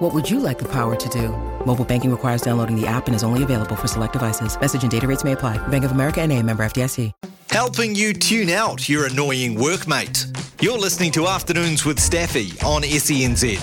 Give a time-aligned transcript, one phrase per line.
[0.00, 1.28] What would you like the power to do?
[1.66, 4.58] Mobile banking requires downloading the app and is only available for select devices.
[4.58, 5.58] Message and data rates may apply.
[5.68, 7.12] Bank of America and a member FDIC.
[7.50, 10.24] Helping you tune out your annoying workmate.
[10.62, 13.58] You're listening to Afternoons with Staffy on SENZ.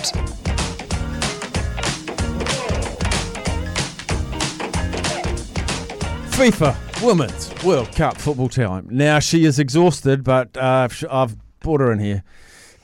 [6.36, 8.86] FIFA Women's World Cup football time.
[8.92, 12.22] Now she is exhausted, but uh, I've brought her in here,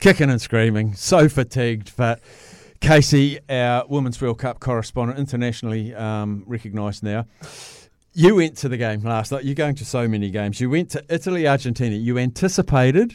[0.00, 1.96] kicking and screaming, so fatigued.
[1.96, 2.18] But
[2.84, 7.24] Casey, our Women's World Cup correspondent, internationally um, recognised now.
[8.12, 9.44] You went to the game last night.
[9.44, 10.60] You're going to so many games.
[10.60, 11.96] You went to Italy, Argentina.
[11.96, 13.14] You anticipated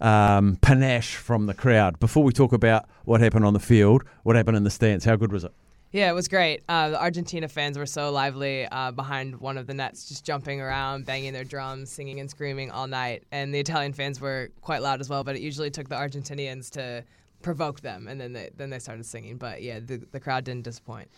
[0.00, 1.98] um, panache from the crowd.
[1.98, 5.16] Before we talk about what happened on the field, what happened in the stands, how
[5.16, 5.52] good was it?
[5.90, 6.62] Yeah, it was great.
[6.68, 10.60] Uh, the Argentina fans were so lively uh, behind one of the nets, just jumping
[10.60, 13.24] around, banging their drums, singing and screaming all night.
[13.32, 16.70] And the Italian fans were quite loud as well, but it usually took the Argentinians
[16.70, 17.02] to
[17.42, 19.36] provoke them, and then they, then they started singing.
[19.36, 21.08] But yeah, the, the crowd didn't disappoint.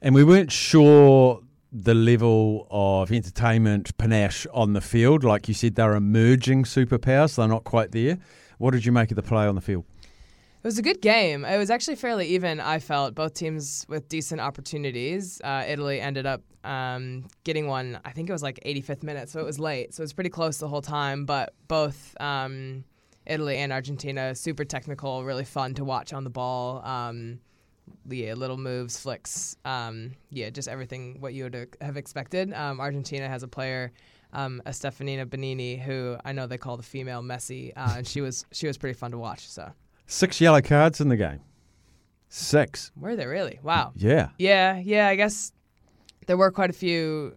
[0.00, 1.40] And we weren't sure
[1.72, 5.24] the level of entertainment panache on the field.
[5.24, 8.18] Like you said, they're emerging superpowers, they're not quite there.
[8.58, 9.84] What did you make of the play on the field?
[10.62, 11.44] It was a good game.
[11.44, 13.16] It was actually fairly even, I felt.
[13.16, 15.40] Both teams with decent opportunities.
[15.42, 19.40] Uh, Italy ended up um, getting one, I think it was like 85th minute, so
[19.40, 19.92] it was late.
[19.92, 22.84] So it was pretty close the whole time, but both um,
[23.26, 26.84] Italy and Argentina, super technical, really fun to watch on the ball.
[26.84, 27.40] Um,
[28.08, 32.52] yeah, little moves, flicks, um, yeah, just everything what you would have expected.
[32.52, 33.92] Um, Argentina has a player,
[34.32, 38.46] um, Estefanía Banini, who I know they call the female Messi, uh, and she was
[38.52, 39.48] she was pretty fun to watch.
[39.48, 39.70] So
[40.06, 41.40] Six yellow cards in the game.
[42.28, 42.92] Six.
[42.96, 43.60] Were there really?
[43.62, 43.92] Wow.
[43.96, 44.30] Yeah.
[44.38, 45.08] Yeah, yeah.
[45.08, 45.52] I guess
[46.26, 47.36] there were quite a few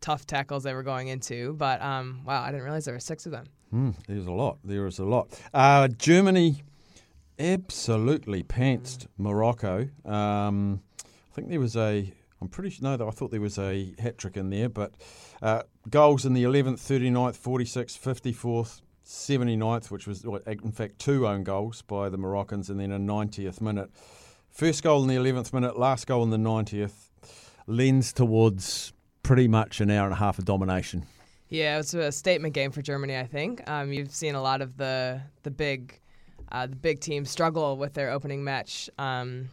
[0.00, 3.26] tough tackles they were going into, but um, wow, I didn't realize there were six
[3.26, 3.46] of them.
[3.72, 4.58] Mm, there's a lot.
[4.64, 5.38] There is a lot.
[5.52, 6.62] Uh, Germany
[7.38, 9.88] absolutely pantsed Morocco.
[10.04, 12.12] Um, I think there was a.
[12.40, 12.96] I'm pretty sure.
[12.96, 14.92] No, I thought there was a hat trick in there, but
[15.42, 21.44] uh, goals in the 11th, 39th, 46th, 54th, 79th, which was, in fact, two own
[21.44, 23.90] goals by the Moroccans, and then a 90th minute.
[24.50, 27.10] First goal in the 11th minute, last goal in the 90th,
[27.66, 31.04] lends towards pretty much an hour and a half of domination.
[31.48, 33.16] Yeah, it's a statement game for Germany.
[33.16, 36.00] I think um, you've seen a lot of the the big
[36.50, 39.48] uh, the big teams struggle with their opening match um,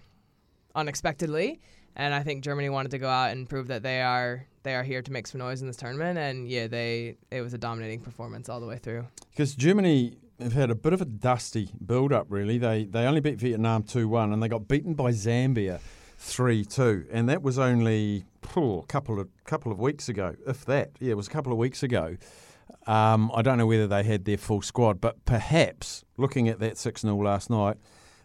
[0.74, 1.60] unexpectedly,
[1.96, 4.84] and I think Germany wanted to go out and prove that they are they are
[4.84, 6.18] here to make some noise in this tournament.
[6.18, 9.06] And yeah, they it was a dominating performance all the way through.
[9.30, 12.26] Because Germany have had a bit of a dusty build up.
[12.30, 15.80] Really, they they only beat Vietnam two one, and they got beaten by Zambia
[16.24, 18.24] three two, and that was only
[18.56, 20.92] oh, a couple of couple of weeks ago, if that.
[21.00, 22.18] Yeah, it was a couple of weeks ago.
[22.88, 26.78] Um, I don't know whether they had their full squad, but perhaps looking at that
[26.78, 27.78] 6 0 last night,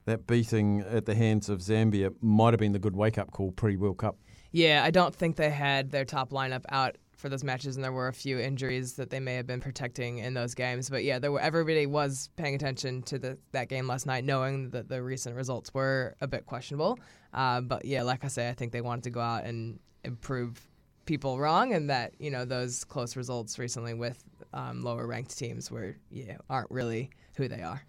[0.07, 3.51] that beating at the hands of Zambia might have been the good wake up call
[3.53, 4.17] pre World Cup.
[4.53, 7.93] Yeah, I don't think they had their top lineup out for those matches, and there
[7.93, 10.89] were a few injuries that they may have been protecting in those games.
[10.89, 14.71] But yeah, there were, everybody was paying attention to the, that game last night, knowing
[14.71, 16.99] that the recent results were a bit questionable.
[17.35, 20.61] Uh, but yeah, like I say, I think they wanted to go out and improve
[21.07, 25.71] people wrong, and that you know those close results recently with um, lower ranked teams
[25.71, 27.83] were yeah aren't really who they are.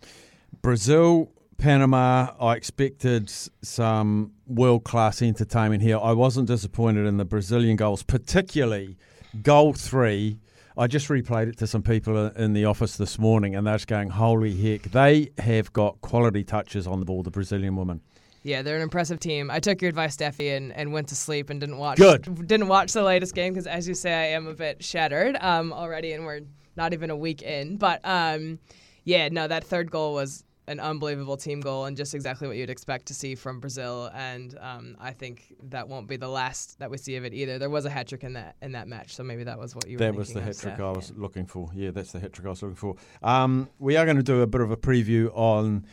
[0.63, 2.31] Brazil, Panama.
[2.39, 3.29] I expected
[3.61, 5.99] some world class entertainment here.
[6.01, 8.97] I wasn't disappointed in the Brazilian goals, particularly
[9.41, 10.39] goal three.
[10.77, 13.87] I just replayed it to some people in the office this morning, and they're just
[13.87, 17.23] going, "Holy heck!" They have got quality touches on the ball.
[17.23, 18.01] The Brazilian woman.
[18.43, 19.51] Yeah, they're an impressive team.
[19.51, 21.97] I took your advice, Steffi, and, and went to sleep and didn't watch.
[21.97, 22.47] Good.
[22.47, 25.73] Didn't watch the latest game because, as you say, I am a bit shattered um,
[25.73, 26.41] already, and we're
[26.77, 27.75] not even a week in.
[27.75, 28.59] But um,
[29.03, 32.69] yeah, no, that third goal was an unbelievable team goal and just exactly what you'd
[32.69, 34.11] expect to see from Brazil.
[34.13, 37.57] And um, I think that won't be the last that we see of it either.
[37.57, 39.87] There was a hat trick in that in that match, so maybe that was what
[39.87, 39.97] you.
[39.97, 40.05] Were.
[40.05, 40.85] That was the hat trick yeah.
[40.85, 41.71] I was looking for.
[41.73, 42.95] Yeah, that's the hat trick I was looking for.
[43.23, 45.87] Um, we are going to do a bit of a preview on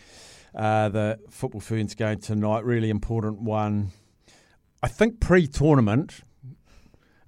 [0.55, 2.64] uh, the football ferns game tonight.
[2.64, 3.93] Really important one.
[4.82, 6.20] I think pre-tournament,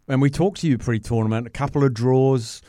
[0.04, 2.60] when we talked to you pre-tournament, a couple of draws,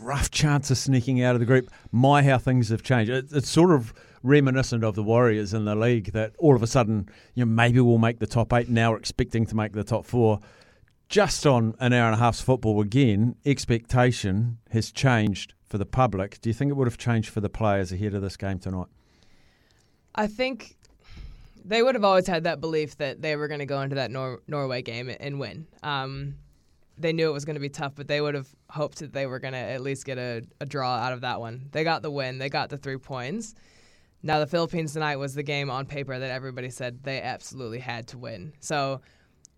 [0.00, 1.70] rough chance of sneaking out of the group.
[1.92, 3.10] My, how things have changed.
[3.10, 6.66] It, it's sort of reminiscent of the Warriors in the league that all of a
[6.66, 8.68] sudden, you know, maybe we'll make the top eight.
[8.68, 10.40] Now we're expecting to make the top four.
[11.08, 16.40] just on an hour and a half's football again, expectation has changed for the public.
[16.40, 18.88] Do you think it would have changed for the players ahead of this game tonight?
[20.14, 20.76] I think
[21.64, 24.10] they would have always had that belief that they were going to go into that
[24.10, 25.66] Nor- Norway game and win.
[25.82, 26.36] Um,
[26.96, 29.26] they knew it was going to be tough, but they would have hoped that they
[29.26, 31.68] were going to at least get a, a draw out of that one.
[31.72, 33.54] They got the win, they got the three points.
[34.22, 38.08] Now, the Philippines tonight was the game on paper that everybody said they absolutely had
[38.08, 38.54] to win.
[38.60, 39.02] So,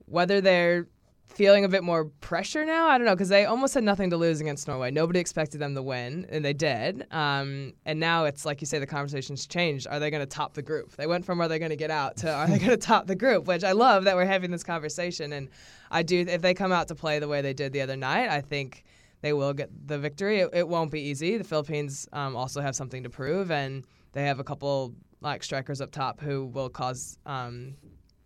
[0.06, 0.88] whether they're
[1.28, 2.88] feeling a bit more pressure now.
[2.88, 4.90] I don't know because they almost had nothing to lose against Norway.
[4.90, 7.06] Nobody expected them to win, and they did.
[7.10, 9.86] Um, and now it's like you say, the conversation's changed.
[9.88, 10.96] Are they going to top the group?
[10.96, 13.06] They went from are they going to get out to are they going to top
[13.06, 13.46] the group?
[13.46, 15.32] Which I love that we're having this conversation.
[15.32, 15.50] And
[15.90, 18.30] I do if they come out to play the way they did the other night,
[18.30, 18.84] I think
[19.20, 20.40] they will get the victory.
[20.40, 21.36] It, it won't be easy.
[21.36, 25.80] The Philippines um, also have something to prove, and they have a couple like strikers
[25.80, 27.74] up top who will cause um,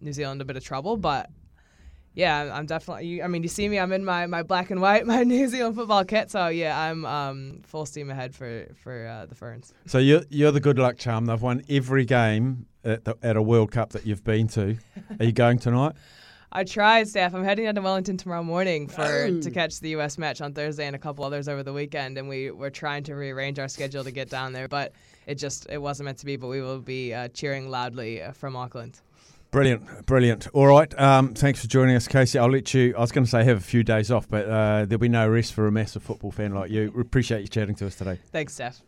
[0.00, 1.31] New Zealand a bit of trouble, but
[2.15, 3.23] yeah, I'm definitely.
[3.23, 3.79] I mean, you see me.
[3.79, 6.31] I'm in my, my black and white, my New Zealand football kit.
[6.31, 9.73] So yeah, I'm um, full steam ahead for for uh, the Ferns.
[9.87, 11.27] So you're you're the good luck charm.
[11.27, 14.77] They've won every game at, the, at a World Cup that you've been to.
[15.19, 15.95] Are you going tonight?
[16.53, 17.33] I tried, Steph.
[17.33, 19.41] I'm heading down to Wellington tomorrow morning for oh.
[19.41, 20.19] to catch the U.S.
[20.19, 23.15] match on Thursday and a couple others over the weekend, and we we're trying to
[23.15, 24.93] rearrange our schedule to get down there, but
[25.29, 26.35] it just it wasn't meant to be.
[26.35, 29.01] But we will be uh, cheering loudly uh, from Auckland.
[29.50, 30.47] Brilliant, brilliant.
[30.52, 32.38] All right, um, thanks for joining us, Casey.
[32.38, 32.94] I'll let you.
[32.97, 35.29] I was going to say have a few days off, but uh, there'll be no
[35.29, 36.93] rest for a massive football fan like you.
[36.94, 38.20] We appreciate you chatting to us today.
[38.31, 38.82] Thanks, Steph.